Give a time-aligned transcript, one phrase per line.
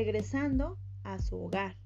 [0.00, 1.76] regresando a su hogar.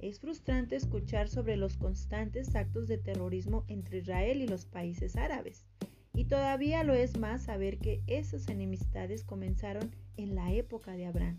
[0.00, 5.64] Es frustrante escuchar sobre los constantes actos de terrorismo entre Israel y los países árabes.
[6.12, 11.38] Y todavía lo es más saber que esas enemistades comenzaron en la época de Abraham.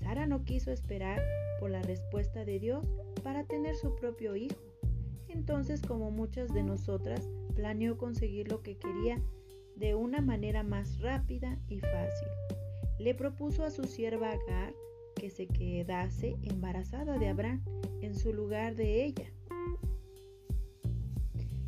[0.00, 1.22] Sara no quiso esperar
[1.58, 2.84] por la respuesta de Dios
[3.22, 4.60] para tener su propio hijo.
[5.28, 9.18] Entonces, como muchas de nosotras, planeó conseguir lo que quería
[9.76, 12.28] de una manera más rápida y fácil.
[12.98, 14.74] Le propuso a su sierva Agar
[15.24, 17.62] que se quedase embarazada de Abraham
[18.02, 19.24] en su lugar de ella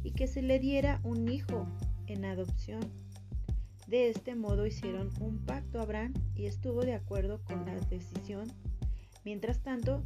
[0.03, 1.67] y que se le diera un hijo
[2.07, 2.83] en adopción.
[3.87, 8.53] De este modo hicieron un pacto Abraham y estuvo de acuerdo con la decisión.
[9.25, 10.03] Mientras tanto,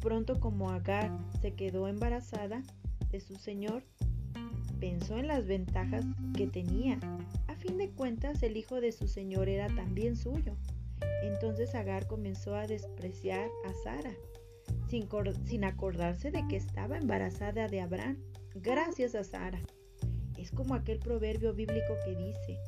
[0.00, 2.64] pronto como Agar se quedó embarazada
[3.12, 3.84] de su señor,
[4.80, 6.04] pensó en las ventajas
[6.36, 6.98] que tenía.
[7.46, 10.56] A fin de cuentas, el hijo de su señor era también suyo.
[11.22, 14.14] Entonces Agar comenzó a despreciar a Sara,
[14.88, 18.18] sin, acordarse de que estaba embarazada de Abraham,
[18.54, 19.60] gracias a Sara.
[20.36, 22.58] Es como aquel proverbio bíblico que dice,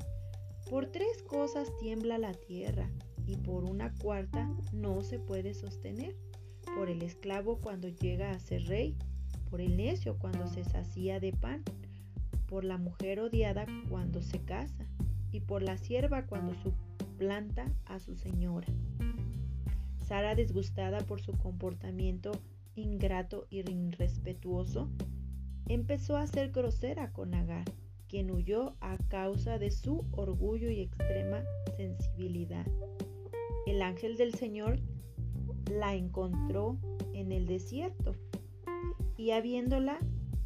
[0.71, 2.89] por tres cosas tiembla la tierra
[3.27, 6.17] y por una cuarta no se puede sostener,
[6.77, 8.97] por el esclavo cuando llega a ser rey,
[9.51, 11.63] por el necio cuando se sacía de pan,
[12.47, 14.87] por la mujer odiada cuando se casa
[15.31, 16.55] y por la sierva cuando
[17.15, 18.67] suplanta a su señora.
[20.01, 22.33] Sara, disgustada por su comportamiento
[22.75, 24.91] ingrato y irrespetuoso,
[25.69, 27.67] empezó a ser grosera con Agar,
[28.09, 31.45] quien huyó a causa de su orgullo y extrema
[31.77, 32.67] sensibilidad.
[33.67, 34.81] El ángel del Señor
[35.71, 36.79] la encontró
[37.13, 38.17] en el desierto
[39.17, 40.01] y habiéndola,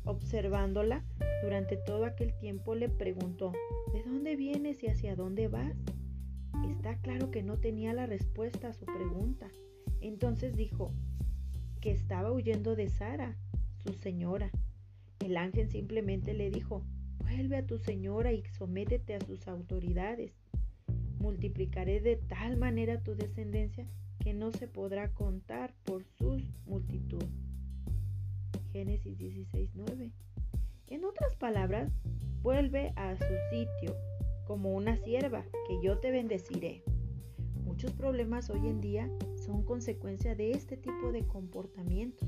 [0.04, 1.02] observándola
[1.42, 3.52] durante todo aquel tiempo, le preguntó,
[3.94, 5.74] ¿de dónde vienes y hacia dónde vas?
[6.68, 9.48] Está claro que no tenía la respuesta a su pregunta.
[10.00, 10.92] Entonces dijo
[11.80, 13.36] que estaba huyendo de Sara,
[13.84, 14.50] su señora,
[15.20, 16.84] el ángel simplemente le dijo,
[17.18, 20.32] vuelve a tu señora y sométete a sus autoridades.
[21.18, 23.86] Multiplicaré de tal manera tu descendencia
[24.20, 27.24] que no se podrá contar por su multitud.
[28.72, 30.12] Génesis 16:9.
[30.86, 31.92] En otras palabras,
[32.42, 33.96] vuelve a su sitio
[34.48, 36.82] como una sierva, que yo te bendeciré.
[37.66, 42.26] Muchos problemas hoy en día son consecuencia de este tipo de comportamientos.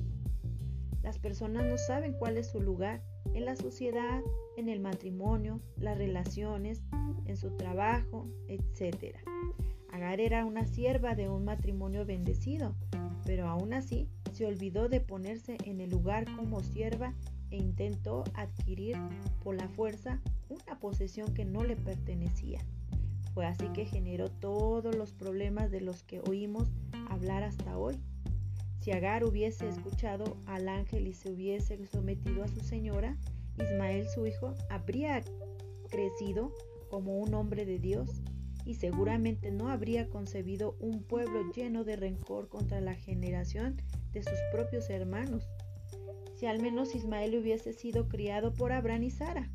[1.02, 4.20] Las personas no saben cuál es su lugar en la sociedad,
[4.58, 6.82] en el matrimonio, las relaciones,
[7.24, 9.16] en su trabajo, etc.
[9.90, 12.74] Agar era una sierva de un matrimonio bendecido,
[13.24, 17.14] pero aún así se olvidó de ponerse en el lugar como sierva
[17.50, 18.98] e intentó adquirir
[19.42, 20.20] por la fuerza
[20.50, 22.60] una posesión que no le pertenecía.
[23.34, 26.68] Fue así que generó todos los problemas de los que oímos
[27.08, 27.96] hablar hasta hoy.
[28.80, 33.16] Si Agar hubiese escuchado al ángel y se hubiese sometido a su señora,
[33.58, 35.22] Ismael su hijo habría
[35.90, 36.54] crecido
[36.88, 38.22] como un hombre de Dios
[38.64, 43.76] y seguramente no habría concebido un pueblo lleno de rencor contra la generación
[44.12, 45.44] de sus propios hermanos.
[46.36, 49.50] Si al menos Ismael hubiese sido criado por Abraham y Sara.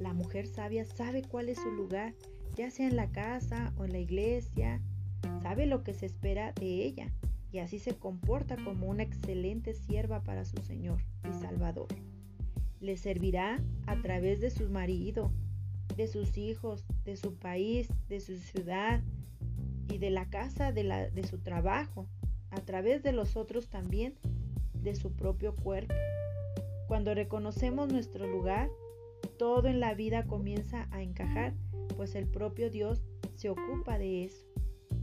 [0.00, 2.14] La mujer sabia sabe cuál es su lugar,
[2.56, 4.80] ya sea en la casa o en la iglesia,
[5.42, 7.12] sabe lo que se espera de ella
[7.54, 10.98] y así se comporta como una excelente sierva para su Señor
[11.30, 11.86] y Salvador.
[12.80, 15.30] Le servirá a través de su marido,
[15.96, 19.02] de sus hijos, de su país, de su ciudad
[19.88, 22.08] y de la casa de, su trabajo,
[22.50, 24.14] a través de los otros también,
[24.82, 25.94] de su propio cuerpo.
[26.88, 28.68] Cuando reconocemos nuestro lugar,
[29.36, 31.54] todo en la vida comienza a encajar,
[31.96, 33.02] pues el propio Dios
[33.34, 34.46] se ocupa de eso.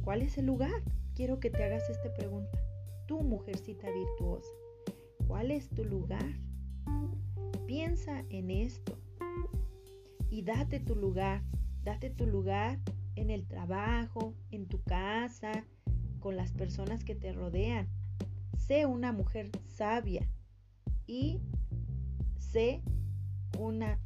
[0.04, 0.82] ¿Cuál es el lugar?
[1.16, 2.58] quiero que te hagas esta pregunta.
[3.06, 4.50] Tú, mujercita virtuosa,
[5.28, 6.40] ¿cuál es tu lugar?
[7.68, 8.98] Piensa en esto
[10.30, 11.44] y date tu lugar.
[11.84, 12.80] Date tu lugar
[13.16, 15.66] en el trabajo, en tu casa,
[16.20, 17.88] con las personas que te rodean.
[18.58, 20.28] Sé una mujer sabia
[21.08, 21.40] y
[22.38, 22.82] sé
[23.58, 24.00] una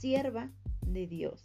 [0.00, 0.50] sierva
[0.86, 1.44] de Dios.